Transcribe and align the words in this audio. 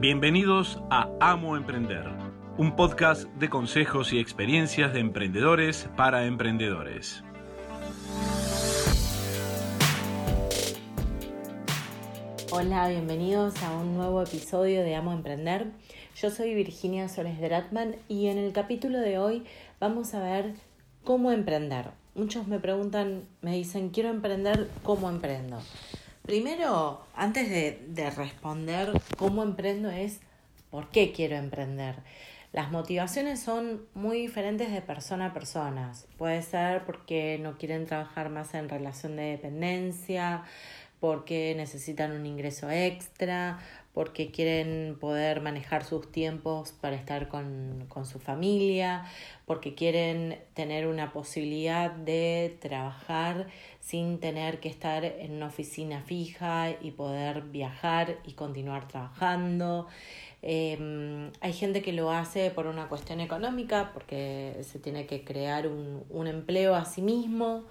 Bienvenidos 0.00 0.80
a 0.88 1.10
Amo 1.20 1.58
Emprender, 1.58 2.06
un 2.56 2.74
podcast 2.74 3.24
de 3.34 3.50
consejos 3.50 4.14
y 4.14 4.18
experiencias 4.18 4.94
de 4.94 5.00
emprendedores 5.00 5.90
para 5.94 6.24
emprendedores. 6.24 7.22
Hola, 12.50 12.88
bienvenidos 12.88 13.62
a 13.62 13.74
un 13.74 13.94
nuevo 13.94 14.22
episodio 14.22 14.82
de 14.84 14.94
Amo 14.94 15.12
Emprender. 15.12 15.66
Yo 16.16 16.30
soy 16.30 16.54
Virginia 16.54 17.10
Soles 17.10 17.38
Dratman 17.38 17.96
y 18.08 18.28
en 18.28 18.38
el 18.38 18.54
capítulo 18.54 19.00
de 19.00 19.18
hoy 19.18 19.44
vamos 19.80 20.14
a 20.14 20.22
ver 20.22 20.54
cómo 21.04 21.30
emprender. 21.30 21.90
Muchos 22.14 22.48
me 22.48 22.58
preguntan, 22.58 23.24
me 23.42 23.54
dicen, 23.54 23.90
quiero 23.90 24.08
emprender, 24.08 24.70
¿cómo 24.82 25.10
emprendo? 25.10 25.58
Primero, 26.30 27.00
antes 27.16 27.50
de, 27.50 28.10
responder 28.10 28.92
cómo 29.18 29.42
emprendo 29.42 29.90
es 29.90 30.20
por 30.70 30.88
qué 30.90 31.10
quiero 31.10 31.34
emprender. 31.34 31.96
Las 32.52 32.70
motivaciones 32.70 33.40
son 33.40 33.82
muy 33.94 34.20
diferentes 34.20 34.70
de 34.70 34.80
persona 34.80 35.26
a 35.26 35.32
persona. 35.32 35.90
Puede 36.18 36.42
ser 36.42 36.84
porque 36.84 37.40
no 37.42 37.58
quieren 37.58 37.84
trabajar 37.84 38.30
más 38.30 38.54
en 38.54 38.68
relación 38.68 39.16
de 39.16 39.24
dependencia, 39.24 40.44
porque 41.00 41.54
necesitan 41.56 42.12
un 42.12 42.24
ingreso 42.24 42.70
extra, 42.70 43.58
porque 43.92 44.30
quieren 44.30 44.98
poder 45.00 45.40
manejar 45.40 45.82
sus 45.82 46.12
tiempos 46.12 46.70
para 46.70 46.94
estar 46.94 47.26
con, 47.26 47.86
con, 47.88 48.06
su 48.06 48.20
familia, 48.20 49.04
porque 49.46 49.74
quieren 49.74 50.38
tener 50.54 50.86
una 50.86 51.12
posibilidad 51.12 51.90
de 51.90 52.56
trabajar 52.60 53.48
sin 53.80 54.20
tener 54.20 54.60
que 54.60 54.68
estar 54.68 55.04
en 55.04 55.32
una 55.32 55.46
oficina 55.46 56.02
fija 56.02 56.70
y 56.70 56.92
poder 56.92 57.42
viajar 57.42 58.18
y 58.24 58.32
continuar 58.32 58.86
trabajando. 58.88 59.88
Em, 60.42 61.32
hay 61.40 61.52
gente 61.52 61.82
que 61.82 61.92
lo 61.92 62.12
hace 62.12 62.50
por 62.50 62.66
una 62.66 62.88
cuestión 62.88 63.20
económica, 63.20 63.90
porque 63.92 64.56
se 64.62 64.78
tiene 64.78 65.06
que 65.06 65.24
crear 65.24 65.66
un, 65.66 66.04
un 66.10 66.26
empleo 66.26 66.74
a 66.74 66.84
sí 66.84 67.02
mismo 67.02 67.64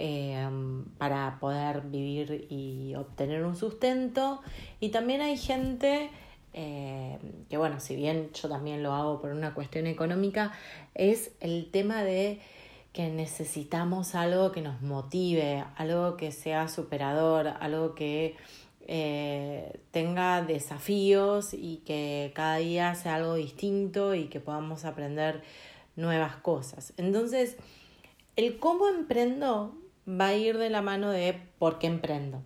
Em, 0.00 0.84
para 0.96 1.38
poder 1.40 1.80
vivir 1.80 2.46
y 2.50 2.94
obtener 2.94 3.44
un 3.44 3.56
sustento. 3.56 4.40
Y 4.78 4.90
también 4.90 5.20
hay 5.22 5.36
gente 5.36 6.10
em, 6.52 7.18
que, 7.50 7.56
bueno, 7.56 7.80
si 7.80 7.96
bien 7.96 8.30
yo 8.32 8.48
también 8.48 8.84
lo 8.84 8.92
hago 8.92 9.20
por 9.20 9.32
una 9.32 9.54
cuestión 9.54 9.88
económica, 9.88 10.52
es 10.94 11.32
el 11.40 11.68
tema 11.72 12.04
de 12.04 12.40
que 12.98 13.10
necesitamos 13.10 14.16
algo 14.16 14.50
que 14.50 14.60
nos 14.60 14.82
motive, 14.82 15.64
algo 15.76 16.16
que 16.16 16.32
sea 16.32 16.66
superador, 16.66 17.46
algo 17.60 17.94
que 17.94 18.34
eh, 18.88 19.78
tenga 19.92 20.42
desafíos 20.42 21.54
y 21.54 21.76
que 21.86 22.32
cada 22.34 22.56
día 22.56 22.96
sea 22.96 23.14
algo 23.14 23.36
distinto 23.36 24.16
y 24.16 24.24
que 24.24 24.40
podamos 24.40 24.84
aprender 24.84 25.44
nuevas 25.94 26.34
cosas. 26.38 26.92
Entonces, 26.96 27.56
el 28.34 28.58
cómo 28.58 28.88
emprendo 28.88 29.78
va 30.08 30.26
a 30.26 30.34
ir 30.34 30.58
de 30.58 30.68
la 30.68 30.82
mano 30.82 31.12
de 31.12 31.40
por 31.60 31.78
qué 31.78 31.86
emprendo. 31.86 32.42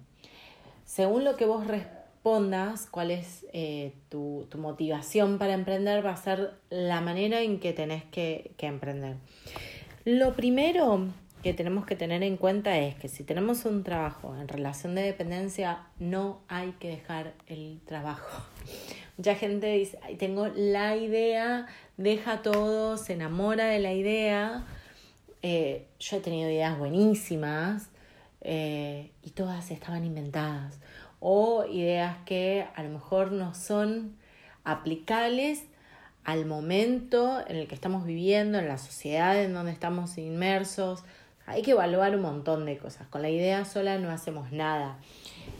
Según 0.84 1.24
lo 1.24 1.34
que 1.36 1.46
vos 1.46 1.66
respondas, 1.66 2.86
cuál 2.90 3.10
es 3.10 3.46
eh, 3.54 3.94
tu, 4.10 4.46
motivación 4.58 5.38
para 5.38 5.54
emprender, 5.54 6.04
va 6.04 6.10
a 6.10 6.16
ser 6.18 6.52
la 6.68 7.00
manera 7.00 7.40
en 7.40 7.58
que 7.58 7.72
tenés 7.72 8.04
que, 8.04 8.52
que 8.58 8.66
emprender. 8.66 9.16
Lo 10.04 10.34
primero 10.34 11.06
que 11.44 11.54
tenemos 11.54 11.86
que 11.86 11.94
tener 11.94 12.24
en 12.24 12.36
cuenta 12.36 12.76
es 12.76 12.96
que 12.96 13.06
si 13.06 13.22
tenemos 13.22 13.64
un 13.64 13.84
trabajo 13.84 14.34
en 14.36 14.48
relación 14.48 14.96
de 14.96 15.02
dependencia, 15.02 15.86
no 16.00 16.40
hay 16.48 16.72
que 16.80 16.88
dejar 16.88 17.34
el 17.46 17.80
trabajo. 17.84 18.42
Mucha 19.16 19.36
gente 19.36 19.68
dice, 19.68 19.98
tengo 20.18 20.48
la 20.48 20.96
idea, 20.96 21.66
deja 21.96 22.42
todo, 22.42 22.96
se 22.96 23.12
enamora 23.12 23.66
de 23.66 23.78
la 23.78 23.92
idea, 23.92 24.64
eh, 25.42 25.86
yo 26.00 26.16
he 26.16 26.20
tenido 26.20 26.50
ideas 26.50 26.76
buenísimas 26.76 27.90
eh, 28.40 29.12
y 29.22 29.30
todas 29.30 29.70
estaban 29.70 30.04
inventadas. 30.04 30.80
O 31.20 31.64
ideas 31.64 32.16
que 32.24 32.66
a 32.74 32.82
lo 32.82 32.88
mejor 32.88 33.30
no 33.30 33.54
son 33.54 34.16
aplicables 34.64 35.62
al 36.24 36.46
momento 36.46 37.42
en 37.46 37.56
el 37.56 37.68
que 37.68 37.74
estamos 37.74 38.04
viviendo, 38.04 38.58
en 38.58 38.68
la 38.68 38.78
sociedad 38.78 39.42
en 39.42 39.54
donde 39.54 39.72
estamos 39.72 40.18
inmersos. 40.18 41.02
Hay 41.46 41.62
que 41.62 41.72
evaluar 41.72 42.14
un 42.14 42.22
montón 42.22 42.64
de 42.64 42.78
cosas. 42.78 43.08
Con 43.08 43.22
la 43.22 43.30
idea 43.30 43.64
sola 43.64 43.98
no 43.98 44.10
hacemos 44.10 44.52
nada. 44.52 44.98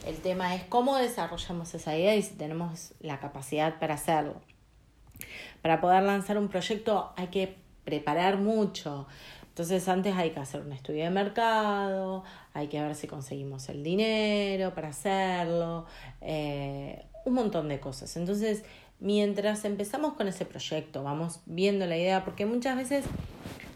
El 0.06 0.16
tema 0.18 0.54
es 0.54 0.62
cómo 0.64 0.96
desarrollamos 0.96 1.74
esa 1.74 1.96
idea 1.96 2.14
y 2.14 2.22
si 2.22 2.34
tenemos 2.34 2.92
la 3.00 3.18
capacidad 3.18 3.78
para 3.78 3.94
hacerlo. 3.94 4.40
Para 5.60 5.80
poder 5.80 6.02
lanzar 6.04 6.38
un 6.38 6.48
proyecto 6.48 7.12
hay 7.16 7.28
que 7.28 7.56
preparar 7.84 8.38
mucho. 8.38 9.06
Entonces 9.48 9.86
antes 9.88 10.16
hay 10.16 10.30
que 10.30 10.40
hacer 10.40 10.62
un 10.62 10.72
estudio 10.72 11.04
de 11.04 11.10
mercado, 11.10 12.24
hay 12.54 12.68
que 12.68 12.80
ver 12.80 12.94
si 12.94 13.06
conseguimos 13.06 13.68
el 13.68 13.82
dinero 13.82 14.74
para 14.74 14.88
hacerlo, 14.88 15.84
eh, 16.22 17.04
un 17.26 17.34
montón 17.34 17.68
de 17.68 17.78
cosas. 17.78 18.16
Entonces, 18.16 18.64
mientras 19.02 19.64
empezamos 19.64 20.14
con 20.14 20.28
ese 20.28 20.46
proyecto, 20.46 21.02
vamos 21.02 21.40
viendo 21.44 21.86
la 21.86 21.96
idea, 21.96 22.24
porque 22.24 22.46
muchas 22.46 22.76
veces 22.76 23.04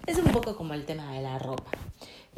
es 0.07 0.19
un 0.19 0.31
poco 0.31 0.57
como 0.57 0.73
el 0.73 0.85
tema 0.85 1.13
de 1.13 1.21
la 1.21 1.39
ropa 1.39 1.73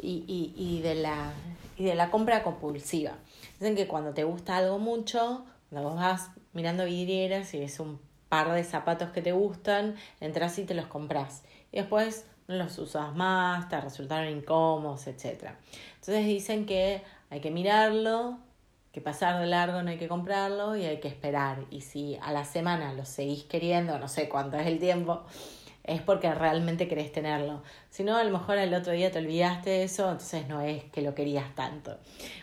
y, 0.01 0.23
y, 0.27 0.53
y, 0.57 0.81
de, 0.81 0.95
la, 0.95 1.31
y 1.77 1.83
de 1.83 1.93
la 1.93 2.09
compra 2.09 2.41
compulsiva. 2.41 3.13
Dicen 3.59 3.75
que 3.75 3.87
cuando 3.87 4.13
te 4.13 4.23
gusta 4.23 4.57
algo 4.57 4.79
mucho, 4.79 5.45
cuando 5.69 5.89
vos 5.89 5.99
vas 5.99 6.31
mirando 6.53 6.85
vidrieras 6.85 7.53
y 7.53 7.59
ves 7.59 7.79
un 7.79 7.99
par 8.27 8.51
de 8.51 8.63
zapatos 8.63 9.11
que 9.11 9.21
te 9.21 9.33
gustan, 9.33 9.95
entras 10.19 10.57
y 10.57 10.63
te 10.63 10.73
los 10.73 10.87
compras. 10.87 11.43
Y 11.71 11.77
después 11.77 12.25
no 12.47 12.55
los 12.55 12.75
usas 12.79 13.13
más, 13.13 13.69
te 13.69 13.79
resultaron 13.79 14.35
incómodos, 14.35 15.05
etc. 15.05 15.51
Entonces 15.99 16.25
dicen 16.25 16.65
que 16.65 17.03
hay 17.29 17.39
que 17.39 17.51
mirarlo, 17.51 18.39
que 18.91 19.01
pasar 19.01 19.39
de 19.39 19.47
largo 19.47 19.81
no 19.83 19.89
hay 19.91 19.97
que 19.97 20.07
comprarlo 20.07 20.75
y 20.75 20.85
hay 20.85 20.99
que 20.99 21.07
esperar. 21.07 21.65
Y 21.69 21.81
si 21.81 22.17
a 22.21 22.31
la 22.31 22.45
semana 22.45 22.93
lo 22.93 23.05
seguís 23.05 23.43
queriendo, 23.43 23.99
no 23.99 24.07
sé 24.07 24.29
cuánto 24.29 24.57
es 24.57 24.67
el 24.67 24.79
tiempo, 24.79 25.23
es 25.83 26.01
porque 26.01 26.33
realmente 26.33 26.87
querés 26.87 27.11
tenerlo. 27.11 27.63
Si 27.89 28.03
no, 28.03 28.15
a 28.15 28.23
lo 28.23 28.31
mejor 28.31 28.57
el 28.57 28.73
otro 28.73 28.93
día 28.93 29.11
te 29.11 29.19
olvidaste 29.19 29.71
de 29.71 29.83
eso, 29.83 30.03
entonces 30.03 30.47
no 30.47 30.61
es 30.61 30.83
que 30.85 31.01
lo 31.01 31.15
querías 31.15 31.55
tanto. 31.55 31.97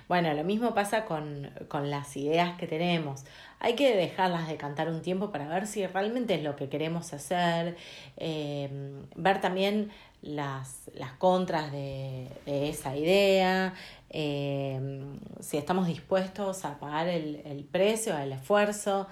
Bueno, 0.08 0.32
lo 0.34 0.42
mismo 0.42 0.74
pasa 0.74 1.04
con, 1.04 1.50
con 1.68 1.90
las 1.90 2.16
ideas 2.16 2.56
que 2.58 2.66
tenemos. 2.66 3.24
Hay 3.60 3.74
que 3.74 3.96
dejarlas 3.96 4.48
de 4.48 4.56
cantar 4.56 4.88
un 4.88 5.00
tiempo 5.00 5.30
para 5.30 5.48
ver 5.48 5.66
si 5.66 5.86
realmente 5.86 6.34
es 6.34 6.42
lo 6.42 6.56
que 6.56 6.68
queremos 6.68 7.12
hacer, 7.12 7.76
eh, 8.16 8.68
ver 9.14 9.40
también 9.40 9.90
las, 10.22 10.90
las 10.94 11.12
contras 11.12 11.70
de, 11.72 12.28
esa 12.46 12.96
idea, 12.96 13.74
eh, 14.10 15.04
si 15.40 15.56
estamos 15.56 15.86
dispuestos 15.86 16.64
a 16.64 16.78
pagar 16.78 17.08
el, 17.08 17.42
el 17.44 17.64
precio, 17.64 18.16
el 18.16 18.32
esfuerzo 18.32 19.06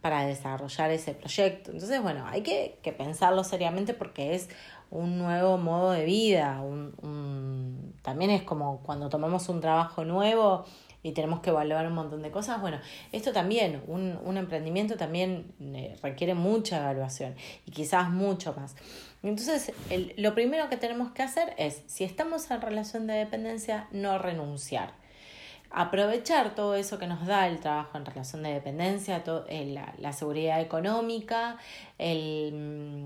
para 0.00 0.24
desarrollar 0.26 0.90
ese 0.90 1.14
proyecto. 1.14 1.72
Entonces, 1.72 2.02
bueno, 2.02 2.26
hay 2.26 2.42
que, 2.42 2.78
que 2.82 2.92
pensarlo 2.92 3.44
seriamente 3.44 3.94
porque 3.94 4.34
es 4.34 4.48
un 4.90 5.18
nuevo 5.18 5.56
modo 5.58 5.92
de 5.92 6.04
vida, 6.04 6.60
un, 6.62 6.94
un, 7.02 7.94
también 8.02 8.30
es 8.30 8.42
como 8.42 8.80
cuando 8.82 9.08
tomamos 9.08 9.48
un 9.48 9.60
trabajo 9.60 10.04
nuevo 10.04 10.64
y 11.02 11.12
tenemos 11.12 11.40
que 11.40 11.50
evaluar 11.50 11.86
un 11.86 11.94
montón 11.94 12.22
de 12.22 12.30
cosas. 12.30 12.60
Bueno, 12.60 12.78
esto 13.12 13.32
también, 13.32 13.82
un, 13.86 14.18
un 14.24 14.36
emprendimiento 14.36 14.96
también 14.96 15.52
eh, 15.60 15.96
requiere 16.02 16.34
mucha 16.34 16.78
evaluación 16.78 17.36
y 17.66 17.70
quizás 17.70 18.10
mucho 18.10 18.54
más. 18.54 18.74
Entonces, 19.22 19.72
el, 19.90 20.14
lo 20.16 20.34
primero 20.34 20.68
que 20.68 20.76
tenemos 20.76 21.12
que 21.12 21.22
hacer 21.22 21.54
es, 21.58 21.82
si 21.86 22.04
estamos 22.04 22.50
en 22.50 22.60
relación 22.60 23.06
de 23.06 23.14
dependencia, 23.14 23.86
no 23.90 24.18
renunciar. 24.18 24.92
Aprovechar 25.72 26.56
todo 26.56 26.74
eso 26.74 26.98
que 26.98 27.06
nos 27.06 27.24
da 27.26 27.46
el 27.46 27.60
trabajo 27.60 27.96
en 27.96 28.04
relación 28.04 28.42
de 28.42 28.52
dependencia, 28.52 29.22
eh, 29.48 29.78
la, 29.98 30.12
seguridad 30.12 30.60
económica, 30.60 31.58
mm, 31.96 33.04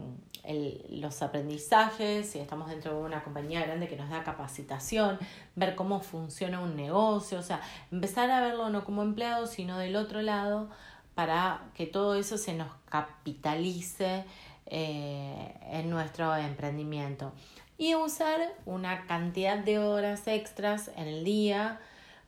los 0.90 1.20
aprendizajes, 1.20 2.30
si 2.30 2.38
estamos 2.38 2.70
dentro 2.70 2.98
de 2.98 3.04
una 3.04 3.22
compañía 3.22 3.60
grande 3.60 3.86
que 3.86 3.96
nos 3.96 4.08
da 4.08 4.24
capacitación, 4.24 5.18
ver 5.56 5.74
cómo 5.74 6.00
funciona 6.00 6.60
un 6.60 6.74
negocio, 6.74 7.38
o 7.38 7.42
sea, 7.42 7.60
empezar 7.92 8.30
a 8.30 8.40
verlo 8.40 8.70
no 8.70 8.84
como 8.84 9.02
empleado, 9.02 9.46
sino 9.46 9.76
del 9.76 9.96
otro 9.96 10.22
lado, 10.22 10.70
para 11.14 11.64
que 11.74 11.86
todo 11.86 12.14
eso 12.14 12.38
se 12.38 12.54
nos 12.54 12.68
capitalice 12.88 14.24
eh, 14.66 15.54
en 15.70 15.90
nuestro 15.90 16.34
emprendimiento. 16.36 17.32
Y 17.76 17.94
usar 17.94 18.40
una 18.66 19.06
cantidad 19.06 19.58
de 19.58 19.78
horas 19.78 20.26
extras 20.26 20.90
en 20.96 21.08
el 21.08 21.24
día, 21.24 21.80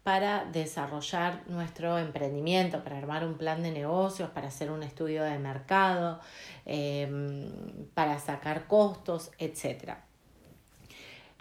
para 0.06 0.44
desarrollar 0.44 1.42
nuestro 1.48 1.98
emprendimiento, 1.98 2.84
para 2.84 2.96
armar 2.96 3.26
un 3.26 3.34
plan 3.34 3.60
de 3.64 3.72
negocios, 3.72 4.30
para 4.30 4.46
hacer 4.46 4.70
un 4.70 4.84
estudio 4.84 5.24
de 5.24 5.36
mercado, 5.36 6.20
em, 6.64 7.50
para 7.92 8.16
sacar 8.20 8.68
costos, 8.68 9.32
etc. 9.40 9.96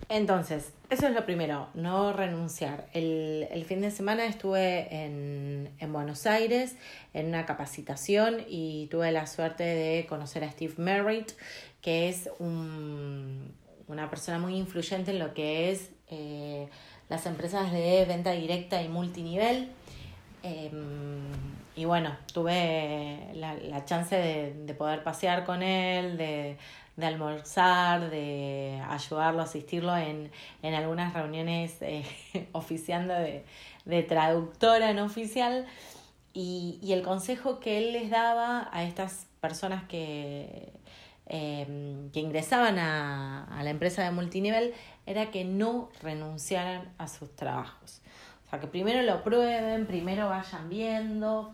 Entonces, 0.09 0.71
eso 0.89 1.07
es 1.07 1.13
lo 1.13 1.25
primero, 1.25 1.67
no 1.73 2.13
renunciar. 2.13 2.87
El, 2.93 3.47
el 3.49 3.65
fin 3.65 3.81
de 3.81 3.89
semana 3.89 4.25
estuve 4.25 4.87
en, 4.93 5.71
en, 5.79 5.93
Buenos 5.93 6.27
Aires 6.27 6.75
en 7.13 7.27
una 7.27 7.45
capacitación 7.45 8.37
y 8.47 8.87
tuve 8.91 9.11
la 9.11 9.25
suerte 9.25 9.63
de 9.63 10.05
conocer 10.05 10.43
a 10.43 10.51
Steve 10.51 10.75
Merritt, 10.77 11.31
que 11.81 12.09
es 12.09 12.29
un, 12.37 13.51
una 13.87 14.09
persona 14.09 14.37
muy 14.37 14.55
influyente 14.55 15.09
en 15.11 15.19
lo 15.19 15.33
que 15.33 15.71
es 15.71 15.89
eh, 16.09 16.67
las 17.09 17.25
empresas 17.25 17.71
de 17.71 18.05
venta 18.05 18.31
directa 18.31 18.83
y 18.83 18.89
multinivel. 18.89 19.69
Eh, 20.43 20.71
y 21.75 21.85
bueno, 21.85 22.15
tuve 22.31 23.31
la, 23.33 23.55
la 23.55 23.85
chance 23.85 24.15
de, 24.15 24.53
de 24.53 24.73
poder 24.75 25.03
pasear 25.03 25.45
con 25.45 25.63
él, 25.63 26.15
de 26.15 26.57
de 26.97 27.05
almorzar, 27.05 28.09
de 28.09 28.81
ayudarlo, 28.87 29.41
asistirlo 29.41 29.95
en, 29.97 30.31
en 30.61 30.73
algunas 30.73 31.13
reuniones 31.13 31.81
eh, 31.81 32.05
oficiando 32.53 33.13
de, 33.13 33.45
de, 33.85 34.03
traductora 34.03 34.93
no 34.93 35.05
oficial. 35.05 35.65
Y, 36.33 36.79
y, 36.81 36.93
el 36.93 37.01
consejo 37.01 37.59
que 37.59 37.77
él 37.77 37.93
les 37.93 38.09
daba 38.09 38.69
a 38.73 38.83
estas 38.83 39.27
personas 39.39 39.83
que, 39.85 40.73
eh, 41.27 42.09
que 42.11 42.19
ingresaban 42.19 42.77
a, 42.77 43.45
a 43.45 43.63
la 43.63 43.69
empresa 43.69 44.03
de 44.03 44.11
multinivel 44.11 44.73
era 45.05 45.31
que 45.31 45.45
no 45.45 45.89
renunciaran 46.01 46.93
a 46.97 47.07
sus 47.07 47.33
trabajos. 47.35 48.01
O 48.45 48.49
sea, 48.49 48.59
que 48.59 48.67
primero 48.67 49.01
lo 49.01 49.23
prueben, 49.23 49.87
primero 49.87 50.27
vayan 50.27 50.69
viendo, 50.69 51.53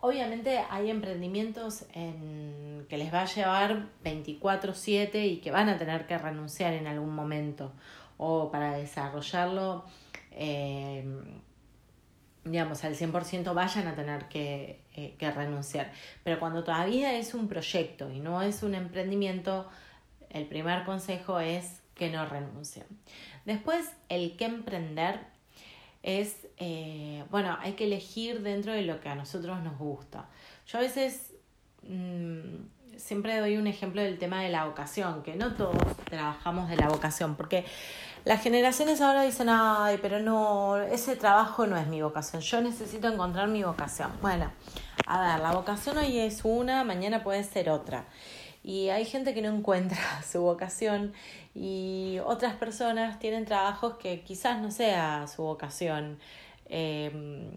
Obviamente 0.00 0.64
hay 0.70 0.90
emprendimientos 0.90 1.84
en 1.92 2.86
que 2.88 2.98
les 2.98 3.12
va 3.12 3.22
a 3.22 3.24
llevar 3.24 3.88
24/7 4.04 5.26
y 5.26 5.38
que 5.38 5.50
van 5.50 5.68
a 5.68 5.76
tener 5.76 6.06
que 6.06 6.16
renunciar 6.16 6.72
en 6.74 6.86
algún 6.86 7.14
momento 7.14 7.72
o 8.16 8.50
para 8.50 8.76
desarrollarlo, 8.76 9.84
eh, 10.32 11.04
digamos, 12.44 12.84
al 12.84 12.94
100% 12.94 13.54
vayan 13.54 13.88
a 13.88 13.94
tener 13.94 14.28
que, 14.28 14.82
eh, 14.94 15.16
que 15.18 15.30
renunciar. 15.30 15.92
Pero 16.22 16.38
cuando 16.38 16.62
todavía 16.62 17.18
es 17.18 17.34
un 17.34 17.48
proyecto 17.48 18.10
y 18.10 18.20
no 18.20 18.40
es 18.42 18.62
un 18.62 18.74
emprendimiento, 18.74 19.68
el 20.30 20.46
primer 20.46 20.84
consejo 20.84 21.40
es 21.40 21.80
que 21.94 22.10
no 22.10 22.24
renuncien. 22.24 22.86
Después, 23.44 23.90
el 24.08 24.36
que 24.36 24.44
emprender 24.44 25.37
es, 26.08 26.46
eh, 26.56 27.22
bueno, 27.30 27.58
hay 27.60 27.72
que 27.72 27.84
elegir 27.84 28.42
dentro 28.42 28.72
de 28.72 28.82
lo 28.82 29.00
que 29.00 29.10
a 29.10 29.14
nosotros 29.14 29.60
nos 29.62 29.78
gusta. 29.78 30.26
Yo 30.66 30.78
a 30.78 30.80
veces 30.80 31.34
mmm, 31.82 32.56
siempre 32.96 33.38
doy 33.38 33.58
un 33.58 33.66
ejemplo 33.66 34.02
del 34.02 34.18
tema 34.18 34.42
de 34.42 34.48
la 34.48 34.64
vocación, 34.64 35.22
que 35.22 35.36
no 35.36 35.54
todos 35.54 35.76
trabajamos 36.04 36.70
de 36.70 36.76
la 36.76 36.88
vocación, 36.88 37.36
porque 37.36 37.64
las 38.24 38.42
generaciones 38.42 39.00
ahora 39.00 39.22
dicen, 39.22 39.48
ay, 39.50 39.98
pero 40.00 40.18
no, 40.20 40.78
ese 40.78 41.14
trabajo 41.16 41.66
no 41.66 41.76
es 41.76 41.86
mi 41.86 42.02
vocación, 42.02 42.42
yo 42.42 42.60
necesito 42.60 43.08
encontrar 43.08 43.48
mi 43.48 43.62
vocación. 43.62 44.10
Bueno, 44.22 44.50
a 45.06 45.20
ver, 45.20 45.40
la 45.40 45.52
vocación 45.52 45.98
hoy 45.98 46.18
es 46.18 46.40
una, 46.44 46.84
mañana 46.84 47.22
puede 47.22 47.44
ser 47.44 47.70
otra. 47.70 48.06
Y 48.62 48.88
hay 48.88 49.04
gente 49.04 49.34
que 49.34 49.42
no 49.42 49.54
encuentra 49.54 49.98
su 50.30 50.42
vocación 50.42 51.12
y 51.54 52.18
otras 52.24 52.54
personas 52.56 53.18
tienen 53.18 53.44
trabajos 53.44 53.96
que 53.96 54.22
quizás 54.22 54.60
no 54.60 54.70
sea 54.70 55.26
su 55.26 55.42
vocación. 55.42 56.18
Eh, 56.66 57.50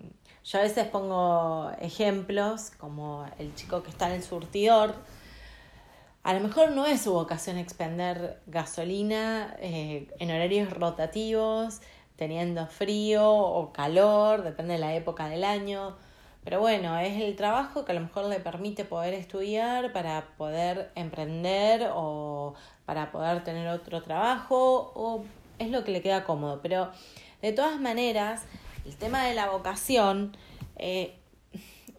yo 0.44 0.60
a 0.60 0.64
veces 0.64 0.88
pongo 0.88 1.72
ejemplos 1.80 2.72
como 2.72 3.26
el 3.38 3.54
chico 3.54 3.84
que 3.84 3.92
está 3.92 4.08
en 4.08 4.16
el 4.16 4.24
surtidor. 4.24 4.96
A 6.24 6.34
lo 6.34 6.40
mejor 6.40 6.72
no 6.72 6.86
es 6.86 7.02
su 7.02 7.14
vocación 7.14 7.58
expender 7.58 8.42
gasolina 8.48 9.56
eh, 9.60 10.08
en 10.20 10.30
horarios 10.30 10.72
rotativos, 10.72 11.82
teniendo 12.16 12.68
frío 12.68 13.28
o 13.28 13.74
calor, 13.74 14.44
depende 14.44 14.74
de 14.74 14.80
la 14.80 14.96
época 14.96 15.28
del 15.30 15.44
año 15.44 15.96
pero 16.44 16.60
bueno, 16.60 16.98
es 16.98 17.22
el 17.22 17.36
trabajo 17.36 17.86
que 17.86 17.92
a 17.92 17.96
lo 17.96 18.02
mejor 18.02 18.26
le 18.26 18.40
permite 18.40 18.84
poder 18.84 19.14
estudiar 19.14 19.94
para 19.94 20.26
poder 20.38 20.92
emprender 20.96 21.90
o 21.94 22.56
para 22.86 23.12
poder 23.12 23.44
tener 23.44 23.68
otro 23.68 24.02
trabajo 24.02 24.92
o 24.96 25.24
es 25.60 25.70
lo 25.70 25.84
que 25.84 25.92
le 25.92 26.02
queda 26.02 26.24
cómodo. 26.24 26.60
Pero 26.64 26.92
de 27.42 27.54
todas 27.54 27.80
maneras, 27.80 28.44
el 28.86 28.96
tema 28.96 29.24
de 29.26 29.36
la 29.36 29.50
vocación, 29.50 30.36
eh, 30.78 31.16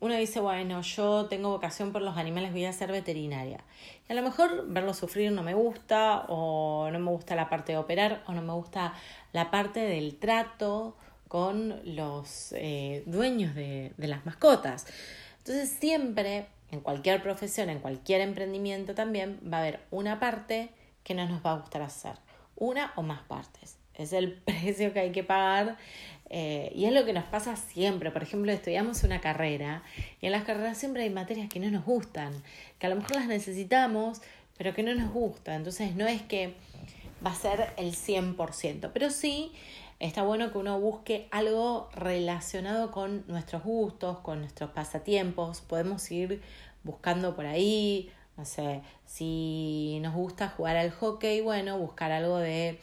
uno 0.01 0.17
dice, 0.17 0.41
bueno, 0.41 0.81
yo 0.81 1.27
tengo 1.27 1.51
vocación 1.51 1.93
por 1.93 2.03
los 2.03 2.17
animales, 2.17 2.51
voy 2.51 2.65
a 2.65 2.73
ser 2.73 2.91
veterinaria. 2.91 3.61
Y 4.09 4.13
a 4.13 4.17
lo 4.17 4.23
mejor 4.23 4.67
verlo 4.67 4.93
sufrir 4.95 5.31
no 5.31 5.45
me 5.45 5.55
gusta 5.55 6.25
o 6.29 6.91
no 6.91 6.99
me 6.99 7.11
gusta 7.13 7.37
la 7.37 7.49
parte 7.49 7.71
de 7.73 7.79
operar 7.79 8.25
o 8.27 8.33
no 8.33 8.43
me 8.43 8.53
gusta 8.53 8.95
la 9.33 9.53
parte 9.53 9.79
del 9.79 10.17
trato 10.19 10.97
con 11.33 11.81
los 11.87 12.53
eh, 12.59 13.05
dueños 13.07 13.55
de, 13.55 13.95
de 13.97 14.07
las 14.07 14.27
mascotas. 14.27 14.85
Entonces 15.39 15.71
siempre, 15.71 16.45
en 16.71 16.81
cualquier 16.81 17.23
profesión, 17.23 17.71
en 17.71 17.79
cualquier 17.79 18.21
emprendimiento 18.21 18.95
también, 18.95 19.41
va 19.51 19.57
a 19.57 19.61
haber 19.63 19.81
una 19.91 20.21
parte 20.21 20.69
que 21.03 21.15
no 21.15 21.27
nos 21.27 21.43
va 21.43 21.53
a 21.53 21.57
gustar 21.57 21.81
hacer, 21.81 22.17
una 22.55 22.93
o 22.97 23.03
más 23.03 23.23
partes. 23.23 23.79
Es 23.95 24.13
el 24.13 24.35
precio 24.45 24.93
que 24.93 25.01
hay 25.01 25.11
que 25.11 25.25
pagar 25.25 25.79
eh, 26.29 26.71
y 26.75 26.85
es 26.85 26.93
lo 26.93 27.07
que 27.07 27.15
nos 27.15 27.25
pasa 27.25 27.57
siempre. 27.57 28.11
Por 28.11 28.23
ejemplo, 28.23 28.53
estudiamos 28.53 29.03
una 29.03 29.23
carrera 29.23 29.83
y 30.21 30.27
en 30.27 30.33
las 30.33 30.45
carreras 30.45 30.77
siempre 30.77 31.05
hay 31.05 31.09
materias 31.09 31.49
que 31.49 31.61
no 31.61 31.71
nos 31.71 31.87
gustan, 31.87 32.35
que 32.79 32.89
a 32.89 32.91
lo 32.91 32.97
mejor 32.97 33.17
las 33.17 33.27
necesitamos, 33.27 34.21
pero 34.59 34.75
que 34.75 34.83
no 34.83 34.95
nos 34.95 35.11
gustan. 35.11 35.55
Entonces 35.55 35.95
no 35.95 36.07
es 36.07 36.21
que 36.21 36.53
va 37.25 37.31
a 37.31 37.35
ser 37.35 37.73
el 37.79 37.95
100%, 37.95 38.91
pero 38.93 39.09
sí 39.09 39.51
está 40.03 40.25
bueno 40.25 40.51
que 40.51 40.59
uno 40.59 40.81
busque 40.81 41.29
algo 41.31 41.89
relacionado 41.95 42.91
con 42.91 43.25
nuestros 43.29 43.63
gustos, 43.63 44.19
con 44.19 44.41
nuestros 44.41 44.71
pasatiempos. 44.71 45.61
Podemos 45.61 46.11
ir 46.11 46.43
buscando 46.83 47.37
por 47.37 47.47
ahí, 47.47 48.11
no 48.37 48.45
sé, 48.45 48.83
si 49.07 50.01
nos 50.03 50.15
gusta 50.15 50.49
jugar 50.49 50.77
al 50.77 50.91
hockey, 50.91 51.41
bueno, 51.41 51.79
buscar 51.79 52.13
algo 52.13 52.39
de... 52.39 52.81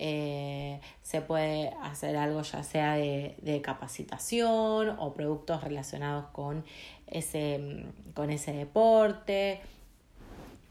Eh, 0.00 0.80
se 1.02 1.22
puede 1.22 1.72
hacer 1.82 2.16
algo 2.16 2.42
ya 2.42 2.62
sea 2.62 2.94
de, 2.94 3.34
de, 3.42 3.60
capacitación 3.62 4.90
o 4.90 5.12
productos 5.12 5.64
relacionados 5.64 6.26
con 6.26 6.64
ese, 7.08 7.84
con 8.14 8.30
ese 8.30 8.52
deporte. 8.52 9.60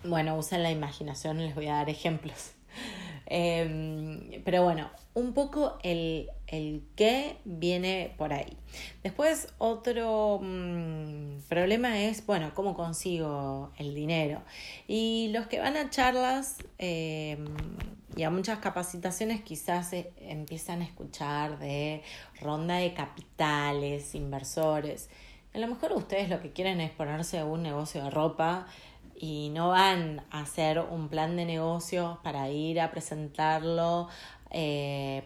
Bueno, 0.05 0.37
usen 0.37 0.63
la 0.63 0.71
imaginación, 0.71 1.39
les 1.39 1.55
voy 1.55 1.67
a 1.67 1.73
dar 1.73 1.89
ejemplos. 1.89 2.53
Eh, 3.29 4.41
pero 4.45 4.63
bueno, 4.63 4.89
un 5.13 5.33
poco 5.33 5.77
el, 5.83 6.29
el 6.47 6.83
qué 6.95 7.37
viene 7.43 8.13
por 8.17 8.31
ahí. 8.31 8.55
Después 9.03 9.53
otro 9.57 10.39
mmm, 10.41 11.39
problema 11.49 11.99
es, 11.99 12.25
bueno, 12.25 12.53
cómo 12.53 12.73
consigo 12.73 13.71
el 13.77 13.93
dinero. 13.93 14.41
Y 14.87 15.29
los 15.33 15.47
que 15.47 15.59
van 15.59 15.75
a 15.75 15.89
charlas 15.89 16.57
eh, 16.79 17.37
y 18.15 18.23
a 18.23 18.29
muchas 18.29 18.59
capacitaciones 18.59 19.41
quizás 19.41 19.91
eh, 19.93 20.11
empiezan 20.21 20.81
a 20.81 20.85
escuchar 20.85 21.59
de 21.59 22.03
ronda 22.39 22.75
de 22.75 22.93
capitales, 22.93 24.15
inversores. 24.15 25.09
A 25.53 25.59
lo 25.59 25.67
mejor 25.67 25.91
ustedes 25.93 26.29
lo 26.29 26.41
que 26.41 26.51
quieren 26.51 26.79
es 26.79 26.91
ponerse 26.91 27.43
un 27.43 27.63
negocio 27.63 28.03
de 28.03 28.09
ropa 28.09 28.67
y 29.19 29.49
no 29.49 29.69
van 29.69 30.21
a 30.29 30.41
hacer 30.41 30.79
un 30.79 31.09
plan 31.09 31.35
de 31.35 31.45
negocios 31.45 32.17
para 32.23 32.49
ir 32.49 32.79
a 32.79 32.91
presentarlo 32.91 34.07
eh, 34.51 35.23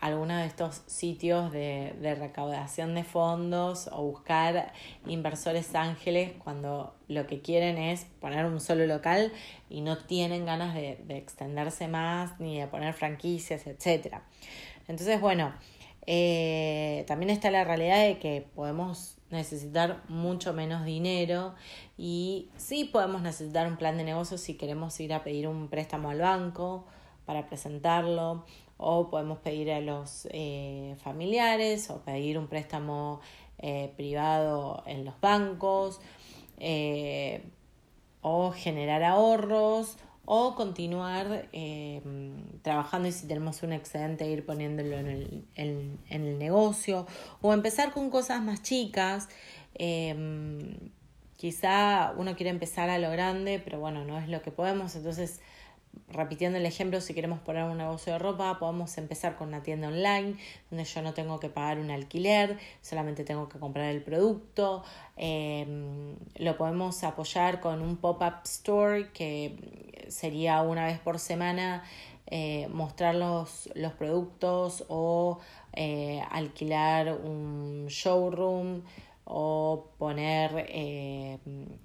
alguno 0.00 0.36
de 0.36 0.46
estos 0.46 0.82
sitios 0.86 1.52
de, 1.52 1.94
de, 2.00 2.14
recaudación 2.16 2.94
de 2.94 3.04
fondos 3.04 3.88
o 3.92 4.02
buscar 4.02 4.72
inversores 5.06 5.74
ángeles 5.76 6.32
cuando 6.42 6.94
lo 7.06 7.26
que 7.26 7.40
quieren 7.40 7.78
es 7.78 8.06
poner 8.20 8.46
un 8.46 8.60
solo 8.60 8.86
local 8.86 9.32
y 9.70 9.82
no 9.82 9.98
tienen 9.98 10.44
ganas 10.44 10.74
de, 10.74 10.98
de 11.04 11.18
extenderse 11.18 11.86
más 11.86 12.40
ni 12.40 12.58
de 12.58 12.66
poner 12.66 12.94
franquicias, 12.94 13.66
etc. 13.66 14.16
Entonces, 14.88 15.20
bueno, 15.20 15.52
eh, 16.06 17.04
también 17.06 17.28
está 17.28 17.50
la 17.50 17.64
realidad 17.64 18.02
de 18.02 18.18
que 18.18 18.46
podemos 18.54 19.17
necesitar 19.30 20.02
mucho 20.08 20.52
menos 20.52 20.84
dinero 20.84 21.54
y 21.96 22.48
sí 22.56 22.84
podemos 22.84 23.22
necesitar 23.22 23.66
un 23.66 23.76
plan 23.76 23.96
de 23.96 24.04
negocio 24.04 24.38
si 24.38 24.54
queremos 24.54 24.98
ir 25.00 25.12
a 25.12 25.22
pedir 25.22 25.48
un 25.48 25.68
préstamo 25.68 26.10
al 26.10 26.20
banco 26.20 26.86
para 27.26 27.46
presentarlo 27.46 28.44
o 28.78 29.10
podemos 29.10 29.38
pedir 29.38 29.70
a 29.72 29.80
los 29.80 30.26
eh, 30.30 30.96
familiares 31.02 31.90
o 31.90 32.00
pedir 32.00 32.38
un 32.38 32.46
préstamo 32.46 33.20
eh, 33.58 33.92
privado 33.96 34.82
en 34.86 35.04
los 35.04 35.20
bancos 35.20 36.00
eh, 36.58 37.42
o 38.22 38.52
generar 38.52 39.02
ahorros 39.02 39.96
o 40.30 40.54
continuar 40.54 41.48
eh, 41.54 42.02
trabajando 42.60 43.08
y 43.08 43.12
si 43.12 43.26
tenemos 43.26 43.62
un 43.62 43.72
excedente 43.72 44.28
ir 44.28 44.44
poniéndolo 44.44 44.98
en 44.98 45.06
el, 45.06 45.44
en, 45.54 45.98
el 46.10 46.38
negocio 46.38 47.06
o 47.40 47.54
empezar 47.54 47.92
con 47.92 48.10
cosas 48.10 48.42
más 48.42 48.62
chicas. 48.62 49.30
Eh, 49.74 50.76
quizá 51.38 52.12
uno 52.18 52.36
quiere 52.36 52.50
empezar 52.50 52.90
a 52.90 52.98
lo 52.98 53.10
grande, 53.10 53.58
pero 53.64 53.80
bueno, 53.80 54.04
no 54.04 54.18
es 54.18 54.28
lo 54.28 54.42
que 54.42 54.50
podemos, 54.50 54.94
entonces 54.96 55.40
repitiendo 56.10 56.58
el 56.58 56.66
ejemplo, 56.66 57.00
si 57.00 57.14
queremos 57.14 57.40
poner 57.40 57.64
un 57.64 57.78
negocio 57.78 58.14
de 58.14 58.18
ropa, 58.18 58.58
podemos 58.58 58.96
empezar 58.98 59.36
con 59.36 59.48
una 59.48 59.62
tienda 59.62 59.88
online 59.88 60.36
donde 60.70 60.84
yo 60.84 61.02
no 61.02 61.14
tengo 61.14 61.38
que 61.38 61.48
pagar 61.48 61.78
un 61.78 61.90
alquiler, 61.90 62.58
solamente 62.80 63.24
tengo 63.24 63.48
que 63.48 63.58
comprar 63.58 63.86
el 63.86 64.02
producto. 64.02 64.84
Em, 65.16 66.16
lo 66.36 66.56
podemos 66.56 67.04
apoyar 67.04 67.60
con 67.60 67.82
un 67.82 67.96
pop-up 67.96 68.42
store 68.44 69.10
que 69.12 70.04
sería 70.08 70.62
una 70.62 70.86
vez 70.86 70.98
por 70.98 71.18
semana 71.18 71.84
eh, 72.26 72.68
mostrar 72.68 73.14
los, 73.14 73.70
los, 73.74 73.92
productos 73.92 74.84
o 74.88 75.38
eh, 75.72 76.22
alquilar 76.30 77.14
un 77.14 77.86
showroom 77.88 78.82
o 79.24 79.90
poner 79.98 80.66
eh, 80.68 81.38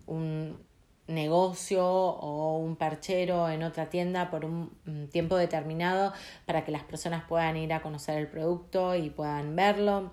un 0.08 0.58
negocio 1.14 1.86
o 1.86 2.58
un 2.58 2.76
perchero 2.76 3.50
en 3.50 3.64
otra 3.64 3.90
tienda 3.90 4.30
por 4.30 4.46
un 4.46 4.72
tiempo 5.12 5.38
determinado 5.38 6.14
para 6.46 6.66
que 6.66 6.72
las 6.72 6.84
personas 6.84 7.24
puedan 7.28 7.58
ir 7.58 7.74
a 7.74 7.82
conocer 7.82 8.18
el 8.18 8.28
producto 8.28 8.96
y 8.96 9.10
puedan 9.10 9.56
verlo. 9.56 10.12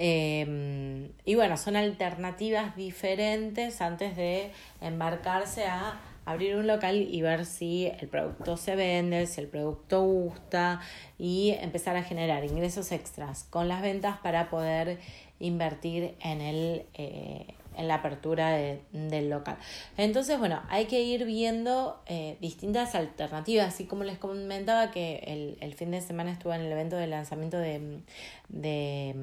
Em, 0.00 1.10
y 1.24 1.34
bueno, 1.34 1.56
son 1.56 1.74
alternativas 1.74 2.76
diferentes 2.76 3.80
antes 3.80 4.16
de 4.16 4.52
embarcarse 4.80 5.66
a 5.66 6.00
abrir 6.24 6.54
un 6.54 6.68
local 6.68 6.94
y 7.10 7.20
ver 7.20 7.44
si 7.44 7.86
el 7.86 8.06
producto 8.06 8.56
se 8.56 8.76
vende, 8.76 9.26
si 9.26 9.40
el 9.40 9.48
producto 9.48 10.02
gusta 10.02 10.80
y 11.18 11.56
empezar 11.60 11.96
a 11.96 12.04
generar 12.04 12.44
ingresos 12.44 12.92
extras 12.92 13.44
con 13.44 13.66
las 13.66 13.82
ventas 13.82 14.18
para 14.18 14.50
poder 14.50 14.98
invertir 15.40 16.14
en 16.20 16.42
el, 16.42 16.86
eh, 16.94 17.46
en 17.78 17.88
la 17.88 17.94
apertura 17.94 18.50
del 18.50 19.30
local. 19.30 19.56
Entonces, 19.96 20.38
bueno, 20.38 20.60
hay 20.68 20.86
que 20.86 21.00
ir 21.00 21.24
viendo 21.24 22.02
eh, 22.06 22.36
distintas 22.40 22.94
alternativas, 22.94 23.68
así 23.68 23.84
como 23.84 24.04
les 24.04 24.18
comentaba 24.18 24.90
que 24.90 25.56
el, 25.60 25.74
fin 25.74 25.92
de 25.92 26.00
semana 26.00 26.32
estuve 26.32 26.56
en 26.56 26.62
el 26.62 26.72
evento 26.72 26.96
de 26.96 27.06
lanzamiento 27.06 27.56
de, 27.56 28.00
de, 28.48 29.14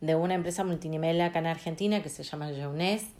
de 0.00 0.14
una 0.14 0.34
empresa 0.34 0.62
multinivel 0.62 1.20
acá 1.20 1.40
en 1.40 1.46
Argentina 1.46 2.02
que 2.02 2.08
se 2.08 2.22
llama 2.22 2.48
Jeunesse 2.48 3.15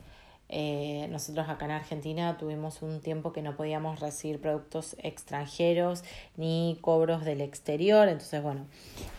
eh, 0.48 1.08
nosotros 1.10 1.48
acá 1.48 1.64
en 1.64 1.72
Argentina 1.72 2.36
tuvimos 2.38 2.80
un 2.82 3.00
tiempo 3.00 3.32
que 3.32 3.42
no 3.42 3.56
podíamos 3.56 3.98
recibir 3.98 4.40
productos 4.40 4.96
extranjeros 5.02 6.04
ni 6.36 6.78
cobros 6.80 7.24
del 7.24 7.40
exterior. 7.40 8.08
Entonces, 8.08 8.42
bueno, 8.42 8.66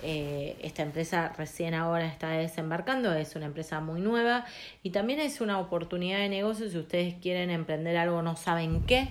eh, 0.03 0.55
esta 0.61 0.83
empresa 0.83 1.33
recién 1.37 1.73
ahora 1.73 2.05
está 2.05 2.29
desembarcando, 2.29 3.13
es 3.13 3.35
una 3.35 3.47
empresa 3.47 3.81
muy 3.81 3.99
nueva 3.99 4.45
y 4.83 4.91
también 4.91 5.19
es 5.19 5.41
una 5.41 5.59
oportunidad 5.59 6.19
de 6.19 6.29
negocio 6.29 6.69
si 6.69 6.77
ustedes 6.77 7.15
quieren 7.15 7.49
emprender 7.49 7.97
algo, 7.97 8.21
no 8.21 8.35
saben 8.35 8.83
qué. 8.83 9.09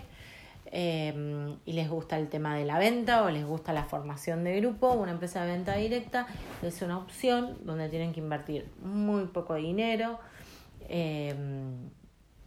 Eh, 0.73 1.55
y 1.65 1.73
les 1.75 1.89
gusta 1.89 2.19
el 2.19 2.29
tema 2.29 2.57
de 2.57 2.65
la 2.65 2.79
venta 2.79 3.23
o 3.23 3.31
les 3.31 3.45
gusta 3.45 3.73
la 3.73 3.85
formación 3.85 4.43
de 4.43 4.61
grupo, 4.61 4.93
una 4.95 5.13
empresa 5.13 5.45
de 5.45 5.53
venta 5.53 5.77
directa 5.77 6.27
es 6.61 6.83
una 6.83 6.99
opción 6.99 7.57
donde 7.65 7.89
tienen 7.89 8.13
que 8.13 8.19
invertir 8.19 8.69
muy 8.83 9.27
poco 9.27 9.55
dinero 9.55 10.19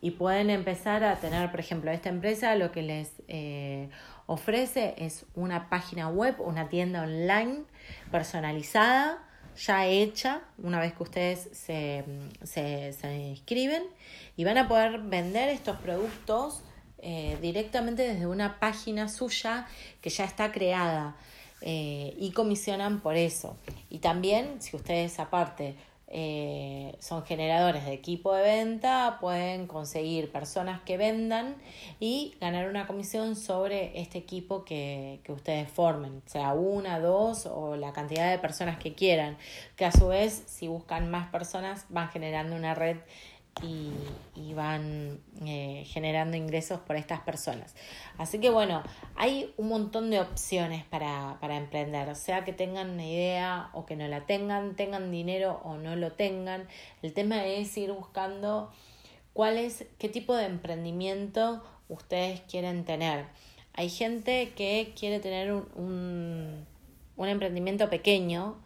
y 0.01 0.11
pueden 0.11 0.49
empezar 0.49 1.03
a 1.03 1.17
tener, 1.17 1.51
por 1.51 1.59
ejemplo, 1.59 1.91
esta 1.91 2.09
empresa 2.09 2.55
lo 2.55 2.71
que 2.71 2.81
les 2.81 3.11
eh, 3.27 3.89
ofrece 4.27 4.95
es 4.97 5.25
una 5.35 5.69
página 5.69 6.07
web, 6.07 6.35
una 6.39 6.69
tienda 6.69 7.03
online 7.03 7.63
personalizada, 8.11 9.23
ya 9.57 9.87
hecha, 9.87 10.41
una 10.57 10.79
vez 10.79 10.93
que 10.93 11.03
ustedes 11.03 11.49
se, 11.51 12.05
se, 12.43 13.17
inscriben, 13.17 13.83
y 14.37 14.45
van 14.45 14.57
a 14.57 14.67
poder 14.67 14.99
vender 14.99 15.49
estos 15.49 15.77
productos 15.77 16.63
eh, 16.99 17.37
directamente 17.41 18.03
desde 18.03 18.25
una 18.25 18.59
página 18.59 19.09
suya 19.09 19.67
que 20.01 20.09
ya 20.09 20.23
está 20.23 20.51
creada. 20.51 21.15
Eh, 21.61 22.15
y 22.17 22.31
comisionan 22.31 23.01
por 23.01 23.17
eso. 23.17 23.57
Y 23.89 23.99
también, 23.99 24.61
si 24.61 24.77
ustedes 24.77 25.19
aparte 25.19 25.75
eh, 26.11 26.95
son 26.99 27.23
generadores 27.23 27.85
de 27.85 27.93
equipo 27.93 28.33
de 28.33 28.41
venta, 28.41 29.19
pueden 29.21 29.67
conseguir 29.67 30.31
personas 30.31 30.81
que 30.81 30.97
vendan 30.97 31.55
y 31.99 32.33
ganar 32.41 32.67
una 32.67 32.87
comisión 32.87 33.35
sobre 33.35 33.99
este 33.99 34.17
equipo 34.17 34.65
que, 34.65 35.19
que 35.23 35.31
ustedes 35.31 35.69
formen, 35.69 36.23
sea 36.25 36.53
una, 36.53 36.99
dos 36.99 37.45
o 37.45 37.75
la 37.75 37.93
cantidad 37.93 38.31
de 38.31 38.39
personas 38.39 38.79
que 38.79 38.95
quieran, 38.95 39.37
que 39.75 39.85
a 39.85 39.91
su 39.91 40.07
vez 40.07 40.43
si 40.47 40.67
buscan 40.67 41.11
más 41.11 41.29
personas 41.29 41.85
van 41.89 42.09
generando 42.09 42.55
una 42.55 42.73
red 42.73 42.97
y, 43.61 44.53
van 44.53 45.21
eh, 45.45 45.85
generando 45.87 46.35
ingresos 46.35 46.81
por 46.81 46.97
estas 46.97 47.21
personas. 47.21 47.75
Así 48.17 48.39
que 48.39 48.49
bueno, 48.49 48.83
hay 49.15 49.53
un 49.55 49.69
montón 49.69 50.09
de 50.09 50.19
opciones 50.19 50.83
para, 50.83 51.37
para 51.39 51.55
emprender, 51.55 52.13
sea 52.15 52.43
que 52.43 52.51
tengan 52.51 52.89
una 52.89 53.05
idea 53.05 53.69
o 53.73 53.85
que 53.85 53.95
no 53.95 54.07
la 54.07 54.25
tengan, 54.25 54.75
tengan 54.75 55.11
dinero 55.11 55.61
o 55.63 55.77
no 55.77 55.95
lo 55.95 56.11
tengan. 56.11 56.67
El 57.01 57.13
tema 57.13 57.45
es 57.45 57.77
ir 57.77 57.93
buscando 57.93 58.71
cuál 59.33 59.57
es, 59.57 59.85
qué 59.97 60.09
tipo 60.09 60.35
de 60.35 60.45
emprendimiento 60.45 61.63
ustedes 61.87 62.41
quieren 62.41 62.83
tener. 62.83 63.27
Hay 63.73 63.89
gente 63.89 64.51
que 64.55 64.93
quiere 64.99 65.19
tener 65.19 65.53
un, 65.53 65.67
un, 65.75 66.65
un 67.15 67.27
emprendimiento 67.27 67.89
pequeño 67.89 68.57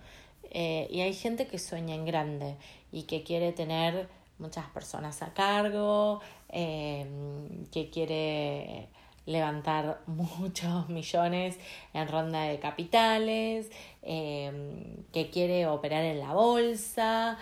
eh, 0.51 0.87
y 0.91 1.01
hay 1.01 1.13
gente 1.13 1.47
que 1.47 1.57
sueña 1.57 1.95
en 1.95 2.05
grande 2.05 2.55
y 2.91 3.03
que 3.03 3.23
quiere 3.23 3.51
tener 3.51 4.07
muchas 4.43 4.65
personas 4.67 5.23
a 5.23 5.33
cargo, 5.33 6.21
em, 6.49 7.65
que 7.71 7.89
quiere 7.89 8.89
levantar 9.25 10.01
muchos 10.07 10.89
millones 10.89 11.57
en 11.93 12.07
ronda 12.07 12.41
de 12.41 12.59
capitales, 12.59 13.71
em, 14.01 15.03
que 15.13 15.29
quiere 15.29 15.65
operar 15.67 16.03
en 16.03 16.19
la 16.19 16.33
bolsa. 16.33 17.37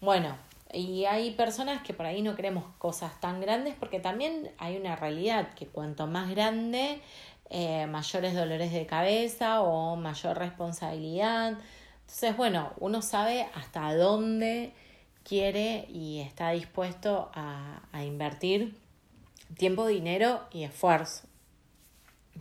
Bueno, 0.00 0.36
y 0.72 1.04
hay 1.06 1.32
personas 1.32 1.82
que 1.82 1.92
por 1.92 2.06
ahí 2.06 2.22
no 2.22 2.36
queremos 2.36 2.64
cosas 2.78 3.20
tan 3.20 3.40
grandes 3.40 3.74
porque 3.78 4.00
también 4.00 4.50
hay 4.58 4.76
una 4.76 4.96
realidad 4.96 5.54
que 5.54 5.66
cuanto 5.66 6.06
más 6.06 6.30
grande, 6.30 7.00
eh, 7.50 7.86
mayores 7.86 8.34
dolores 8.34 8.72
de 8.72 8.86
cabeza 8.86 9.60
o 9.62 9.96
mayor 9.96 10.38
responsabilidad. 10.38 11.58
Entonces, 12.02 12.36
bueno, 12.36 12.72
uno 12.78 13.02
sabe 13.02 13.48
hasta 13.54 13.94
dónde 13.96 14.72
quiere 15.24 15.86
y 15.88 16.20
está 16.20 16.50
dispuesto 16.50 17.30
a, 17.34 17.80
invertir 18.04 18.76
tiempo, 19.56 19.86
dinero 19.86 20.42
y 20.52 20.64
esfuerzo. 20.64 21.26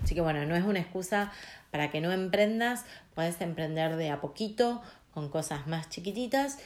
Así 0.03 0.15
que 0.15 0.21
bueno, 0.21 0.45
no 0.45 0.55
es 0.55 0.63
una 0.63 0.79
excusa 0.79 1.31
para 1.71 1.91
que 1.91 2.01
no 2.01 2.11
emprendas, 2.11 2.85
puedes 3.15 3.39
emprender 3.41 3.95
de 3.95 4.09
a 4.09 4.19
poquito 4.19 4.81
con 5.13 5.29
cosas 5.29 5.67
más 5.67 5.89
chiquititas 5.89 6.59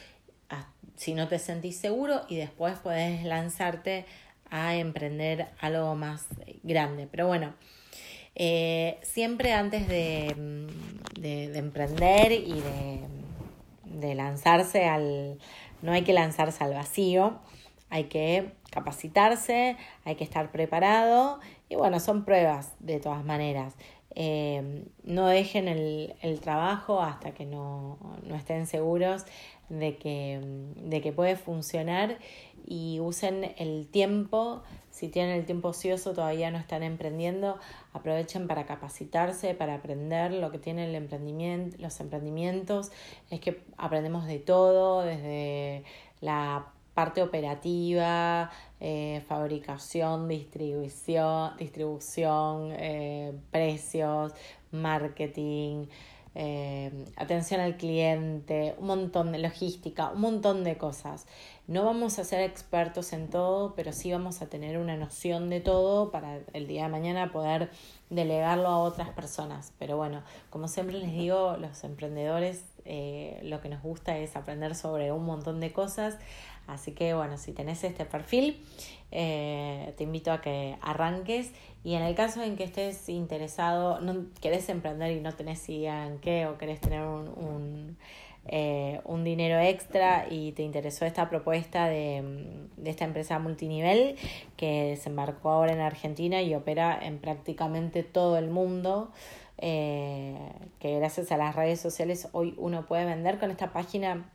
si 0.98 1.14
no 1.14 1.28
te 1.28 1.38
sentís 1.38 1.76
seguro 1.76 2.22
y 2.28 2.36
después 2.36 2.76
puedes 2.82 3.22
lanzarte 3.24 4.04
a 4.50 4.74
emprender 4.74 5.46
algo 5.60 5.94
más 5.94 6.26
grande. 6.64 7.06
Pero 7.08 7.28
bueno, 7.28 7.54
eh, 8.34 8.98
siempre 9.02 9.52
antes 9.52 9.86
de, 9.86 10.66
de, 11.20 11.56
emprender 11.56 12.32
y 12.32 12.60
de, 12.60 13.00
de 13.84 14.14
lanzarse 14.16 14.86
al, 14.86 15.38
no 15.82 15.92
hay 15.92 16.02
que 16.02 16.12
lanzarse 16.12 16.62
al 16.64 16.74
vacío, 16.74 17.38
hay 17.90 18.04
que 18.04 18.52
capacitarse, 18.70 19.76
hay 20.04 20.14
que 20.16 20.24
estar 20.24 20.50
preparado 20.50 21.40
y 21.68 21.76
bueno, 21.76 22.00
son 22.00 22.24
pruebas 22.24 22.74
de 22.80 23.00
todas 23.00 23.24
maneras. 23.24 23.74
Eh, 24.14 24.84
no 25.04 25.28
dejen 25.28 25.68
el, 25.68 26.14
el, 26.22 26.40
trabajo 26.40 27.02
hasta 27.02 27.32
que 27.32 27.44
no, 27.44 27.98
no 28.26 28.34
estén 28.34 28.66
seguros 28.66 29.26
de 29.68 29.96
que, 29.96 30.40
de 30.76 31.00
que 31.00 31.12
puede 31.12 31.36
funcionar 31.36 32.18
y 32.66 32.98
usen 33.00 33.54
el 33.58 33.86
tiempo, 33.86 34.62
si 34.98 35.06
tienen 35.06 35.36
el 35.36 35.46
tiempo 35.46 35.68
ocioso, 35.68 36.12
todavía 36.12 36.50
no 36.50 36.58
están 36.58 36.82
emprendiendo, 36.82 37.60
aprovechen 37.92 38.48
para 38.48 38.66
capacitarse, 38.66 39.54
para 39.54 39.74
aprender 39.74 40.32
lo 40.32 40.50
que 40.50 40.58
tiene 40.58 40.88
el 40.88 40.96
emprendimiento, 40.96 41.76
los 41.78 42.00
emprendimientos, 42.00 42.90
es 43.30 43.38
que 43.38 43.62
aprendemos 43.76 44.26
de 44.26 44.40
todo, 44.40 45.02
desde 45.02 45.84
la 46.20 46.66
parte 46.94 47.22
operativa, 47.22 48.50
eh, 48.80 49.22
fabricación, 49.28 50.26
distribución, 50.26 51.56
distribución 51.56 52.72
eh, 52.72 53.32
precios, 53.52 54.32
marketing, 54.72 55.86
eh, 56.40 56.92
atención 57.16 57.60
al 57.60 57.76
cliente, 57.76 58.76
un 58.78 58.86
montón 58.86 59.32
de 59.32 59.38
logística, 59.38 60.10
un 60.10 60.20
montón 60.20 60.62
de 60.62 60.78
cosas. 60.78 61.26
No 61.66 61.84
vamos 61.84 62.20
a 62.20 62.24
ser 62.24 62.42
expertos 62.42 63.12
en 63.12 63.28
todo, 63.28 63.74
pero 63.74 63.92
sí 63.92 64.12
vamos 64.12 64.40
a 64.40 64.46
tener 64.46 64.78
una 64.78 64.96
noción 64.96 65.50
de 65.50 65.60
todo 65.60 66.12
para 66.12 66.38
el 66.52 66.68
día 66.68 66.84
de 66.84 66.90
mañana 66.90 67.32
poder 67.32 67.70
delegarlo 68.08 68.68
a 68.68 68.78
otras 68.78 69.08
personas. 69.08 69.72
Pero 69.80 69.96
bueno, 69.96 70.22
como 70.48 70.68
siempre 70.68 70.96
les 70.96 71.12
digo, 71.12 71.56
los 71.56 71.82
emprendedores 71.82 72.62
eh, 72.84 73.40
lo 73.42 73.60
que 73.60 73.68
nos 73.68 73.82
gusta 73.82 74.16
es 74.16 74.36
aprender 74.36 74.76
sobre 74.76 75.10
un 75.10 75.24
montón 75.26 75.58
de 75.58 75.72
cosas. 75.72 76.18
Así 76.68 76.92
que 76.92 77.14
bueno, 77.14 77.36
si 77.36 77.52
tenés 77.52 77.82
este 77.82 78.04
perfil, 78.04 78.64
eh, 79.10 79.94
te 79.96 80.04
invito 80.04 80.32
a 80.32 80.40
que 80.40 80.76
arranques. 80.80 81.52
Y 81.84 81.94
en 81.94 82.02
el 82.02 82.14
caso 82.14 82.42
en 82.42 82.56
que 82.56 82.64
estés 82.64 83.08
interesado, 83.08 84.00
no 84.00 84.26
querés 84.40 84.68
emprender 84.68 85.12
y 85.12 85.20
no 85.20 85.32
tenés 85.32 85.68
idea 85.68 86.06
en 86.06 86.18
qué, 86.18 86.46
o 86.46 86.58
querés 86.58 86.80
tener 86.80 87.02
un 87.02 87.96
eh, 88.50 89.02
un 89.04 89.24
dinero 89.24 89.58
extra 89.58 90.26
y 90.30 90.52
te 90.52 90.62
interesó 90.62 91.04
esta 91.04 91.28
propuesta 91.28 91.86
de, 91.86 92.46
de, 92.78 92.90
esta 92.90 93.04
empresa 93.04 93.38
multinivel 93.38 94.16
que 94.56 94.84
desembarcó 94.84 95.50
ahora 95.50 95.74
en 95.74 95.80
Argentina 95.80 96.40
y 96.40 96.54
opera 96.54 96.98
en 97.00 97.18
prácticamente 97.18 98.02
todo 98.02 98.38
el 98.38 98.48
mundo. 98.48 99.10
Eh, 99.58 100.38
que 100.78 100.98
gracias 100.98 101.30
a 101.30 101.36
las 101.36 101.56
redes 101.56 101.80
sociales 101.80 102.28
hoy 102.32 102.54
uno 102.58 102.86
puede 102.86 103.04
vender 103.04 103.38
con 103.38 103.50
esta 103.50 103.72
página, 103.72 104.30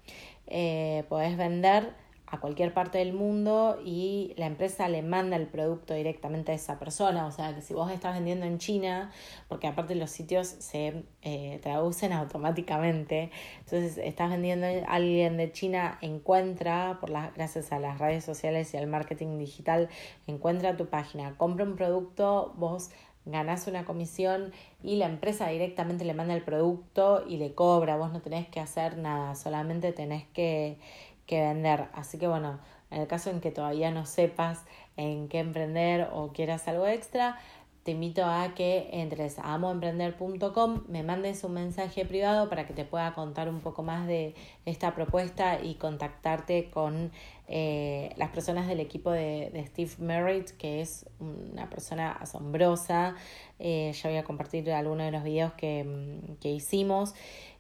eh, 0.48 1.06
podés 1.10 1.36
vender 1.38 1.94
a 2.34 2.40
cualquier 2.40 2.74
parte 2.74 2.98
del 2.98 3.14
mundo 3.14 3.80
y 3.86 4.34
la 4.38 4.48
empresa 4.48 4.90
le 4.90 5.04
manda 5.04 5.36
el 5.36 5.46
producto 5.46 5.94
directamente 5.94 6.52
a 6.52 6.56
esa 6.56 6.80
persona. 6.80 7.28
O 7.28 7.32
sea, 7.32 7.54
que 7.54 7.62
si 7.62 7.76
vos 7.76 7.92
estás 7.92 8.16
vendiendo 8.16 8.48
en 8.48 8.58
China, 8.58 9.12
porque 9.48 9.68
aparte 9.68 9.94
los 9.94 10.10
sitios 10.10 10.48
se 10.48 11.04
eh, 11.22 11.60
traducen 11.62 12.12
automáticamente, 12.12 13.30
entonces 13.60 14.00
estás 14.00 14.32
vendiendo 14.32 14.66
alguien 14.88 15.38
de 15.38 15.52
China, 15.52 16.00
encuentra, 16.02 16.98
por 17.00 17.12
las, 17.12 17.36
gracias 17.36 17.72
a 17.72 17.78
las 17.78 18.00
redes 18.00 18.26
sociales 18.26 18.74
y 18.74 18.78
al 18.78 18.88
marketing 18.88 19.38
digital, 19.38 19.90
encuentra 20.26 20.76
tu 20.76 20.88
página, 20.88 21.38
compra 21.38 21.66
un 21.66 21.76
producto, 21.76 22.56
vos 22.58 22.90
ganás 23.26 23.68
una 23.68 23.86
comisión 23.86 24.52
y 24.82 24.96
la 24.96 25.06
empresa 25.06 25.48
directamente 25.50 26.04
le 26.04 26.16
manda 26.16 26.34
el 26.34 26.42
producto 26.42 27.24
y 27.28 27.38
le 27.38 27.54
cobra, 27.54 27.96
vos 27.96 28.12
no 28.12 28.22
tenés 28.22 28.48
que 28.48 28.60
hacer 28.60 28.98
nada, 28.98 29.36
solamente 29.36 29.94
tenés 29.94 30.26
que 30.34 30.78
que 31.26 31.42
vender. 31.42 31.86
Así 31.94 32.18
que 32.18 32.28
bueno, 32.28 32.60
en 32.92 33.02
el 33.02 33.08
caso 33.08 33.30
en 33.30 33.42
que 33.42 33.52
todavía 33.52 33.92
no 33.92 34.06
sepas 34.06 34.64
en 34.98 35.28
qué 35.28 35.40
emprender 35.40 36.10
o 36.12 36.32
quieras 36.34 36.68
algo 36.68 36.86
extra, 36.88 37.40
te 37.84 37.92
invito 37.92 38.24
a 38.24 38.54
que 38.56 38.90
entres 38.94 39.38
a 39.40 39.54
amoemprender.com, 39.56 40.84
me 40.88 41.04
mandes 41.04 41.44
un 41.44 41.54
mensaje 41.54 42.06
privado 42.06 42.50
para 42.50 42.66
que 42.66 42.74
te 42.74 42.86
pueda 42.86 43.14
contar 43.14 43.50
un 43.50 43.60
poco 43.60 43.84
más 43.84 44.08
de 44.08 44.36
esta 44.66 44.96
propuesta 44.96 45.62
y 45.62 45.76
contactarte 45.76 46.70
con 46.70 47.12
eh, 47.50 48.14
las 48.16 48.30
personas 48.30 48.68
del 48.70 48.80
equipo 48.80 49.12
de, 49.12 49.66
Steve 49.68 49.92
Merritt, 50.00 50.52
que 50.52 50.80
es 50.80 51.06
una 51.20 51.70
persona 51.70 52.14
asombrosa. 52.14 53.16
Eh, 53.60 53.92
yo 54.02 54.10
voy 54.10 54.18
a 54.18 54.24
compartir 54.24 54.72
algunos 54.72 55.06
de 55.06 55.12
los 55.12 55.24
videos 55.24 55.52
que, 55.54 56.20
que 56.40 56.52
hicimos. 56.52 57.14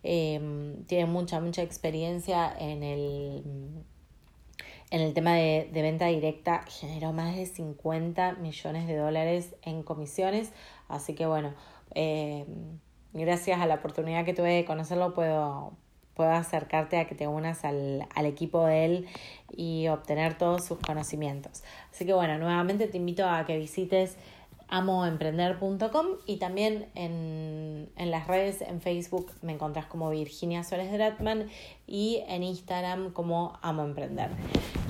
Eh, 0.04 0.78
tiene 0.88 1.06
mucha, 1.06 1.42
mucha 1.42 1.64
experiencia 1.64 2.54
en 2.58 2.84
el 2.84 3.44
en 4.94 5.02
el 5.02 5.16
tema 5.16 5.34
de, 5.34 5.68
venta 5.74 6.06
directa 6.06 6.64
generó 6.68 7.14
más 7.14 7.36
de 7.36 7.48
50 7.48 8.34
millones 8.34 8.86
de 8.86 8.96
dólares 8.96 9.56
en 9.64 9.82
comisiones. 9.82 10.52
Así 10.88 11.16
que 11.16 11.26
bueno, 11.26 11.56
eh, 11.96 12.46
gracias 13.12 13.60
a 13.60 13.66
la 13.66 13.74
oportunidad 13.74 14.24
que 14.24 14.36
tuve 14.36 14.54
de 14.54 14.66
conocerlo 14.66 15.16
puedo, 15.16 15.74
puedo 16.14 16.30
acercarte 16.30 17.00
a 17.00 17.08
que 17.08 17.16
te 17.16 17.26
unas 17.26 17.66
al, 17.66 18.08
al 18.14 18.28
equipo 18.28 18.68
de 18.68 18.86
él 18.86 19.08
y 19.50 19.88
obtener 19.88 20.38
todos 20.38 20.64
sus 20.64 20.78
conocimientos. 20.78 21.64
Así 21.92 22.06
que 22.06 22.14
bueno, 22.14 22.38
nuevamente 22.38 22.86
te 22.88 22.98
invito 22.98 23.28
a 23.28 23.48
que 23.48 23.58
visites 23.58 24.16
amoemprender.com 24.70 26.08
y 26.26 26.38
también 26.38 26.88
en, 26.96 27.90
en, 27.96 28.12
las 28.12 28.28
redes, 28.28 28.62
en 28.62 28.82
Facebook 28.82 29.32
me 29.42 29.54
encontrás 29.54 29.86
como 29.86 30.10
Virginia 30.10 30.64
Suárez 30.64 30.92
Dratman 30.92 31.48
y 31.88 32.24
en 32.28 32.44
Instagram 32.44 33.12
como 33.12 33.58
Amo 33.62 33.84
Emprender. 33.84 34.30